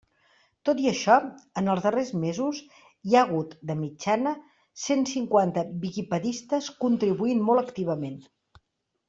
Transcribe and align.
Tot 0.67 0.79
i 0.83 0.87
això, 0.91 1.17
en 1.61 1.67
els 1.73 1.83
darrers 1.87 2.09
mesos 2.23 2.61
hi 3.09 3.13
ha 3.13 3.21
hagut, 3.25 3.53
de 3.73 3.75
mitjana, 3.83 4.33
cent 4.87 5.05
cinquanta 5.13 5.67
“viquipedistes” 5.85 6.73
contribuint 6.87 7.47
molt 7.53 7.65
activament. 7.69 8.19